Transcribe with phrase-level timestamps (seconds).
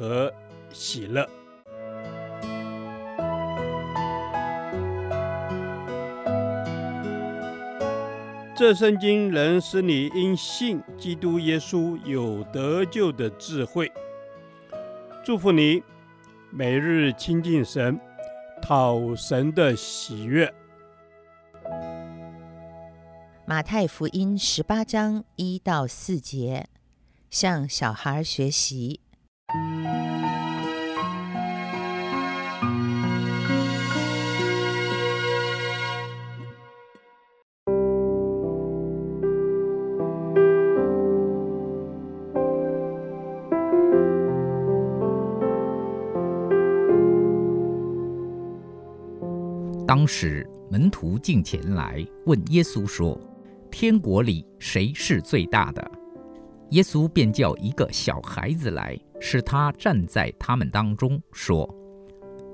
[0.00, 0.32] 和
[0.72, 1.28] 喜乐。
[8.56, 13.92] 这圣经能使你因信基督耶稣有得救的智慧。
[15.22, 15.82] 祝福你，
[16.50, 18.00] 每日亲近神，
[18.62, 20.50] 讨神的喜悦。
[23.44, 26.66] 马太福音十八章一到四节，
[27.28, 29.00] 向小孩学习。
[49.86, 53.20] 当时门徒进前来问耶稣说。
[53.70, 55.99] 天国里谁是最大的？
[56.70, 61.68] 耶稣便叫一个小孩子来，使他站在他们当中，说：“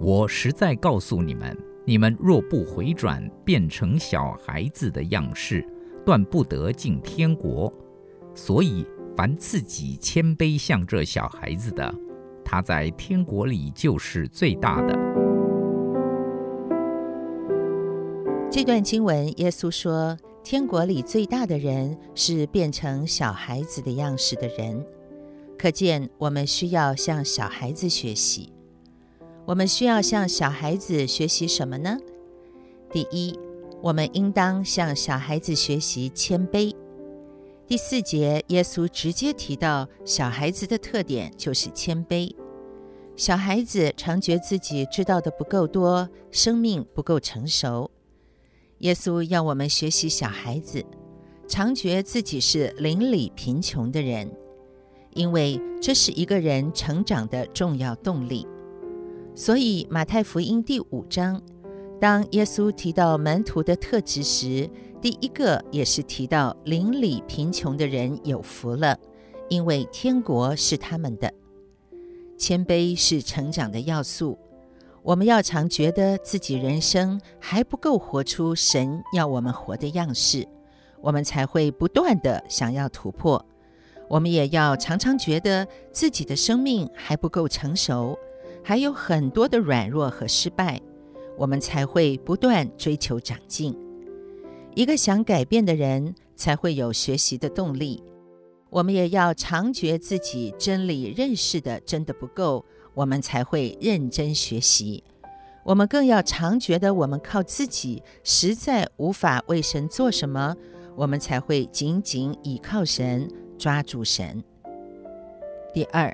[0.01, 5.63] 我实在告诉你们，你们若不回转，变成小孩子的样式，
[6.05, 7.71] 断不得进天国。
[8.35, 11.95] 所以，凡自己谦卑像这小孩子的，
[12.43, 14.99] 他在天国里就是最大的。”
[18.51, 20.17] 这段经文，耶稣说。
[20.49, 24.87] 天国里最大的人是变成小孩子的样式的人，
[25.59, 28.53] 可见我们需要向小孩子学习。
[29.45, 31.99] 我们需要向小孩子学习什么呢？
[32.93, 33.37] 第一，
[33.83, 36.73] 我们应当向小孩子学习谦卑。
[37.67, 42.33] 第四节，耶稣直接提到小孩子的特点就是谦卑。
[43.17, 47.91] 小孩子常觉自己知道的不够多，生命不够成熟。
[48.81, 50.85] 耶稣要我们学习小孩子，
[51.49, 54.31] 常觉自己是邻里贫穷的人，
[55.15, 58.47] 因为这是一个人成长的重要动力。
[59.35, 61.41] 所以马太福音第五章，
[61.99, 64.69] 当耶稣提到门徒的特质时，
[65.01, 68.99] 第一个也是提到邻里贫穷的人有福了，
[69.49, 71.33] 因为天国是他们的。
[72.37, 74.39] 谦卑是成长的要素。
[75.07, 80.45] 我们要常觉得自己人生还不够活出神要我们活的样式，
[81.01, 83.47] 我们才会不断地想要突破。
[84.09, 88.19] 我们也要常常觉得自己的生命还不够成熟，
[88.65, 90.83] 还有很多的软弱和失败，
[91.39, 93.79] 我们才会不断追求长进。
[94.75, 98.03] 一个想改变的人才会有学习的动力。
[98.71, 102.65] 我们也要常觉自己真理认识的真的不够。
[102.97, 105.05] 我们才会认真学习，
[105.63, 110.57] 我们更要常觉得我们靠自己实在无法为神做什么，
[110.97, 114.43] 我们才会紧紧倚靠神，抓住神。
[115.75, 116.11] 第二，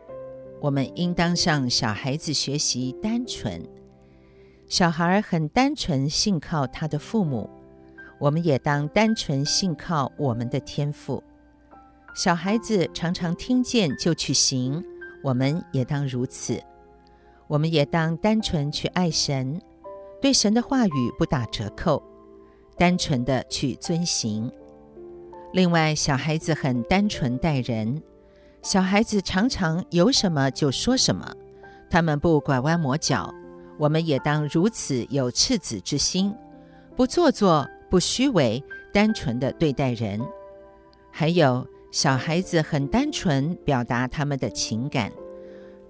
[0.60, 3.64] 我们应当向小孩子学习单纯。
[4.66, 7.48] 小孩很单纯，信靠他的父母，
[8.18, 11.22] 我们也当单纯信靠我们的天父。
[12.16, 14.84] 小孩子常常听见就去行，
[15.22, 16.60] 我们也当如此。
[17.52, 19.60] 我们也当单纯去爱神，
[20.22, 22.02] 对神的话语不打折扣，
[22.78, 24.50] 单纯的去遵行。
[25.52, 28.02] 另外，小孩子很单纯待人，
[28.62, 31.30] 小孩子常常有什么就说什么，
[31.90, 33.30] 他们不拐弯抹角。
[33.76, 36.34] 我们也当如此有赤子之心，
[36.96, 38.64] 不做作，不虚伪，
[38.94, 40.18] 单纯的对待人。
[41.10, 45.12] 还有，小孩子很单纯表达他们的情感。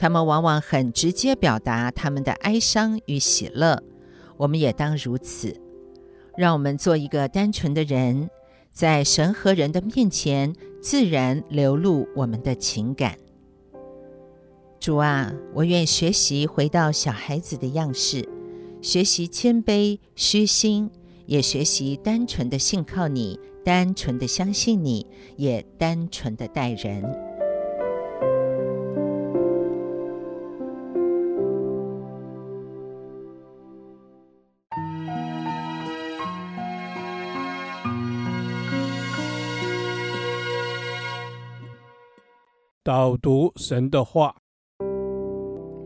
[0.03, 3.81] 他们往往很直接表达他们的哀伤与喜乐，
[4.37, 5.57] 我们也当如此。
[6.37, 8.29] 让我们做一个单纯的人，
[8.73, 13.17] 在神和人的面前自然流露我们的情感。
[14.81, 18.29] 主啊，我愿学习回到小孩子的样式，
[18.81, 20.91] 学习谦卑虚心，
[21.27, 25.07] 也学习单纯的信靠你，单纯的相信你，
[25.37, 27.05] 也单纯的待人。
[42.85, 44.35] 导读神的话，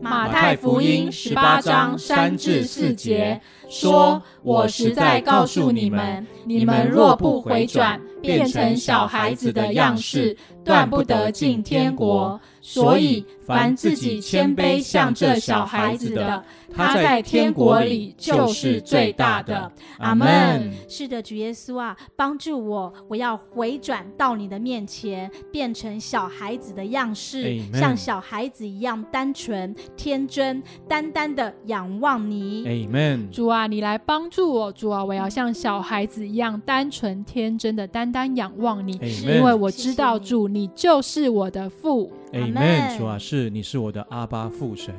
[0.01, 3.39] 马太福音十八章三至四节
[3.69, 10.35] 说：“我实在告诉你们，你们若不回转，变成小孩子的样式，
[10.65, 12.41] 断不得进天国。
[12.69, 16.43] 所以，凡自己谦卑像这小孩子的，
[16.75, 20.69] 他在天国里就是最大的。”阿门。
[20.89, 29.73] 是的，主耶稣啊，帮助我，我要回转到你的面前，变成小孩子的样式像小孩子一样单纯。
[29.95, 33.29] 天真，单单的仰望你，Amen。
[33.29, 38.99] 主啊，你来帮助我，主啊，我要像小孩子一样单纯天真的单单仰望你。
[39.23, 42.56] 因为我知道主，你就是我的父，Amen。
[42.97, 44.93] 主啊，是你是我的阿巴父神，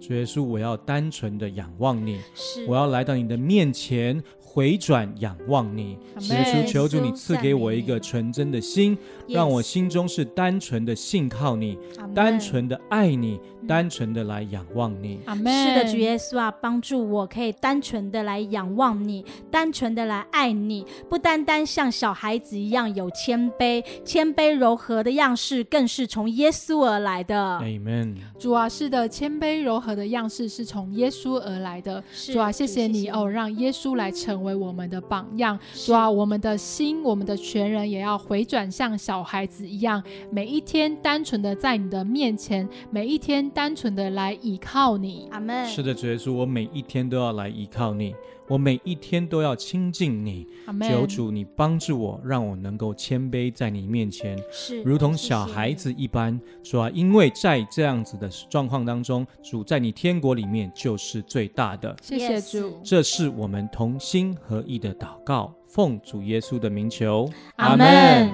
[0.00, 2.20] 主耶稣，我要单纯的仰望你，
[2.66, 4.22] 我要来到你的面前。
[4.54, 8.96] 回转仰望你，耶稣，求主你赐给我一个纯真的心，
[9.26, 11.76] 让我心中是单纯的信靠你，
[12.14, 15.18] 单纯的爱你，单纯的来仰望你。
[15.26, 27.58] 是的，主耶稣啊，帮助我可以单纯的来仰望你，单纯的来爱你，不单单像小孩子一样有谦卑，谦卑柔和的样式，更是从耶稣而来的。
[27.60, 28.14] Amen。
[28.38, 32.00] 主啊，是的，谦卑柔和的样式是从耶稣而来的。
[32.32, 45.26] 主啊，谢谢你哦，让耶稣来成为我们的榜样，主啊，我们的心，我们的全人也要回转，像小孩子一样，每一天单纯的在你的面前，每一天单纯的来依靠你。
[45.30, 45.66] 阿门。
[45.66, 48.14] 是的，主耶稣，我每一天都要来依靠你。
[48.46, 50.46] 我每一天都要亲近你，
[50.82, 56.38] 求主你帮助我，让我能够谦卑在你面前，是如同小孩子一般。
[56.62, 61.96] 主啊，因为在这样子的状况当中，主在你天国里面就是最大的。
[62.02, 68.30] 谢谢主，这是我们同心合意的祷告，奉主耶稣的名求，阿门。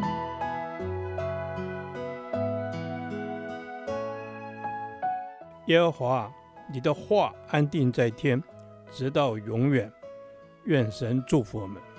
[5.68, 6.32] 耶和华，
[6.72, 8.42] 你的话安定在天，
[8.90, 9.88] 直到永远。
[10.64, 11.89] 愿神祝福我们。